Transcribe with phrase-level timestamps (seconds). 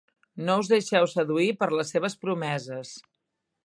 [0.47, 2.99] No us deixeu seduir per les seves promeses.